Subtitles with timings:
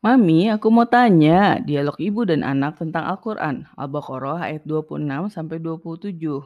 [0.00, 6.40] Mami, aku mau tanya, dialog ibu dan anak tentang Al-Quran, Al-Baqarah ayat 26 sampai 27.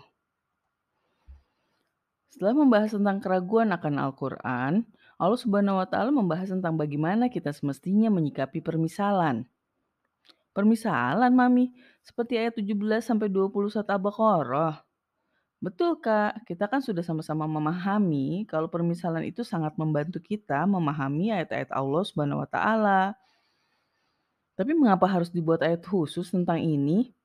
[2.34, 4.82] Setelah membahas tentang keraguan akan Al-Quran,
[5.14, 9.46] Allah Subhanahu wa Ta'ala membahas tentang bagaimana kita semestinya menyikapi permisalan.
[10.50, 11.70] Permisalan, Mami,
[12.02, 14.82] seperti ayat 17 sampai 21 Al-Baqarah.
[15.62, 16.42] Betul, Kak.
[16.42, 22.42] Kita kan sudah sama-sama memahami kalau permisalan itu sangat membantu kita memahami ayat-ayat Allah Subhanahu
[22.42, 23.14] wa Ta'ala.
[24.59, 27.15] Tapi mengapa harus dibuat ayat khusus tentang ini?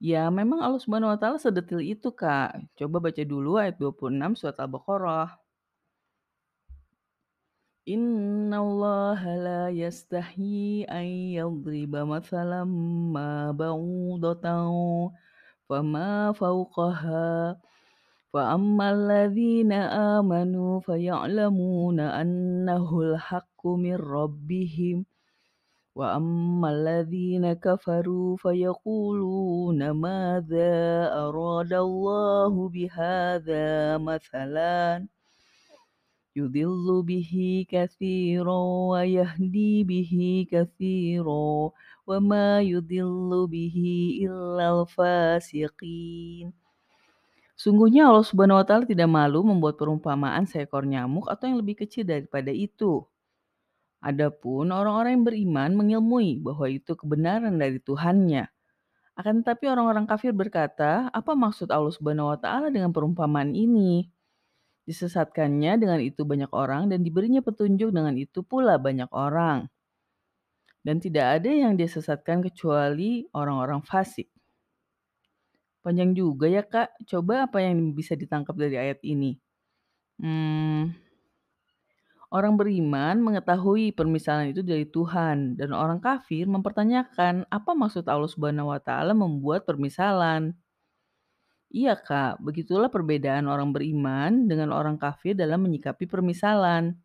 [0.00, 2.56] Ya, memang Allah Subhanahu wa taala sedetil itu, Kak.
[2.78, 5.36] Coba baca dulu ayat 26 surat Al-Baqarah.
[7.84, 12.70] Innallaha la yastahi an yadriba mathalan
[13.12, 15.10] ma ba'udatan
[15.66, 17.58] fama fawqaha
[18.30, 19.72] فأما الذين
[20.22, 25.06] آمنوا فيعلمون أنه الحق من ربهم
[25.94, 30.74] وأما الذين كفروا فيقولون ماذا
[31.12, 35.06] أراد الله بهذا مثلا
[36.36, 37.32] يضل به
[37.68, 38.60] كثيرا
[38.92, 41.70] ويهدي به كثيرا
[42.06, 43.78] وما يضل به
[44.24, 46.46] إلا الفاسقين
[47.60, 52.08] Sungguhnya Allah Subhanahu wa taala tidak malu membuat perumpamaan seekor nyamuk atau yang lebih kecil
[52.08, 53.04] daripada itu.
[54.05, 58.45] Adapun orang-orang yang beriman mengilmui bahwa itu kebenaran dari Tuhannya.
[59.17, 64.05] Akan tetapi orang-orang kafir berkata, apa maksud Allah Subhanahu wa taala dengan perumpamaan ini?
[64.85, 69.65] Disesatkannya dengan itu banyak orang dan diberinya petunjuk dengan itu pula banyak orang.
[70.85, 74.29] Dan tidak ada yang disesatkan kecuali orang-orang fasik.
[75.81, 79.41] Panjang juga ya kak, coba apa yang bisa ditangkap dari ayat ini?
[80.21, 80.93] Hmm,
[82.33, 88.73] Orang beriman mengetahui permisalan itu dari Tuhan dan orang kafir mempertanyakan apa maksud Allah Subhanahu
[88.73, 90.57] wa taala membuat permisalan.
[91.69, 96.97] Iya, Kak, begitulah perbedaan orang beriman dengan orang kafir dalam menyikapi permisalan.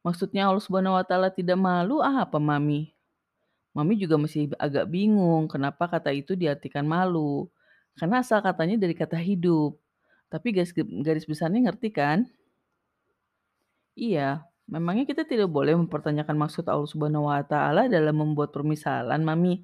[0.00, 2.90] Maksudnya Allah Subhanahu wa taala tidak malu ah, apa, Mami?
[3.70, 7.46] Mami juga masih agak bingung kenapa kata itu diartikan malu.
[7.94, 9.78] Karena asal katanya dari kata hidup.
[10.32, 10.72] Tapi garis,
[11.04, 12.26] garis besarnya ngerti kan?
[13.98, 19.62] Iya, memangnya kita tidak boleh mempertanyakan maksud Allah Subhanahu wa taala dalam membuat permisalan, Mami?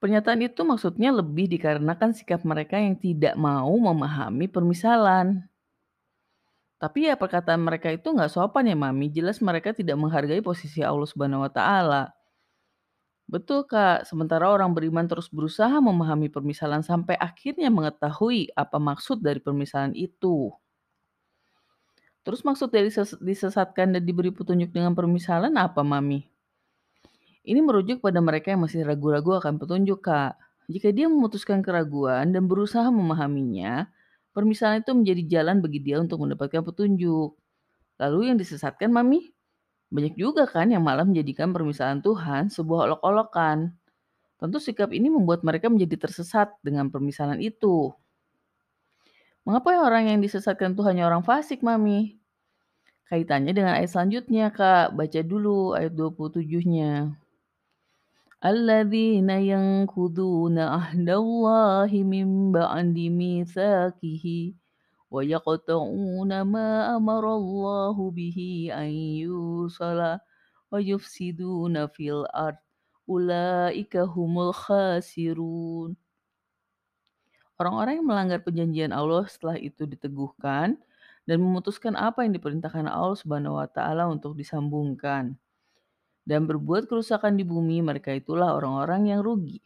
[0.00, 5.48] Pernyataan itu maksudnya lebih dikarenakan sikap mereka yang tidak mau memahami permisalan.
[6.82, 11.08] Tapi ya perkataan mereka itu nggak sopan ya Mami, jelas mereka tidak menghargai posisi Allah
[11.12, 12.02] Subhanahu wa taala.
[13.24, 19.40] Betul Kak, sementara orang beriman terus berusaha memahami permisalan sampai akhirnya mengetahui apa maksud dari
[19.40, 20.52] permisalan itu.
[22.24, 26.20] Terus maksud dari ses- disesatkan dan diberi petunjuk dengan permisalan apa Mami?
[27.44, 30.40] Ini merujuk pada mereka yang masih ragu-ragu akan petunjuk, Kak.
[30.72, 33.84] Jika dia memutuskan keraguan dan berusaha memahaminya,
[34.32, 37.36] permisalan itu menjadi jalan bagi dia untuk mendapatkan petunjuk.
[38.00, 39.32] Lalu yang disesatkan, Mami?
[39.92, 43.76] Banyak juga kan yang malah menjadikan permisalan Tuhan sebuah olok-olokan.
[44.40, 47.92] Tentu sikap ini membuat mereka menjadi tersesat dengan permisalan itu.
[49.44, 52.16] Mengapa ya orang yang disesatkan itu hanya orang fasik, Mami?
[53.12, 54.96] Kaitannya dengan ayat selanjutnya, Kak.
[54.96, 57.12] Baca dulu ayat 27-nya.
[58.40, 64.56] Alladzina yankuduna ahdallahi min ba'andi mithaqihi
[65.12, 70.20] wa yaqta'una ma amarallahu bihi an yusala
[70.68, 72.60] wa yufsiduna fil ard
[73.08, 75.96] ulaika humul khasirun
[77.60, 80.74] Orang-orang yang melanggar perjanjian Allah setelah itu diteguhkan
[81.24, 85.38] dan memutuskan apa yang diperintahkan Allah Subhanahu wa taala untuk disambungkan
[86.24, 89.60] dan berbuat kerusakan di bumi, mereka itulah orang-orang yang rugi.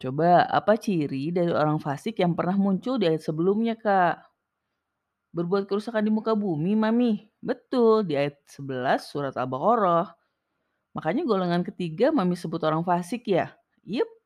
[0.00, 4.16] Coba, apa ciri dari orang fasik yang pernah muncul di ayat sebelumnya, Kak?
[5.32, 7.28] Berbuat kerusakan di muka bumi, Mami.
[7.40, 10.12] Betul, di ayat 11 surat Al-Baqarah.
[10.96, 13.52] Makanya golongan ketiga Mami sebut orang fasik ya?
[13.84, 14.19] Yup.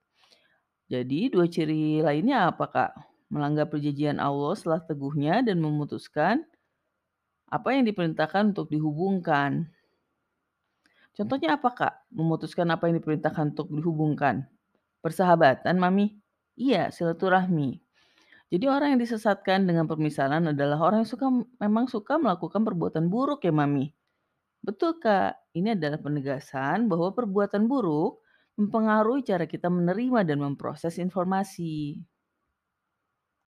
[0.93, 2.91] Jadi dua ciri lainnya apa, Kak?
[3.33, 6.45] Melanggar perjanjian Allah setelah teguhnya dan memutuskan
[7.49, 9.71] apa yang diperintahkan untuk dihubungkan.
[11.15, 11.95] Contohnya apa, Kak?
[12.11, 14.45] Memutuskan apa yang diperintahkan untuk dihubungkan?
[15.01, 16.19] Persahabatan, Mami?
[16.59, 17.79] Iya, silaturahmi.
[18.51, 21.27] Jadi orang yang disesatkan dengan permisalan adalah orang yang suka
[21.63, 23.95] memang suka melakukan perbuatan buruk ya, Mami.
[24.61, 25.39] Betul, Kak.
[25.55, 28.24] Ini adalah penegasan bahwa perbuatan buruk
[28.61, 31.99] mempengaruhi cara kita menerima dan memproses informasi.